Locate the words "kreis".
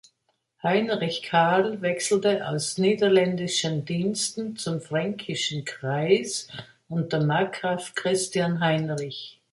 5.63-6.47